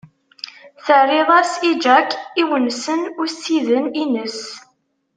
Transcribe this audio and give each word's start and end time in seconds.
Terriḍ-as 0.85 1.51
i 1.69 1.71
Jacques 1.83 2.17
iwensen 2.41 3.01
ussiden 3.23 3.85
ines? 4.03 4.41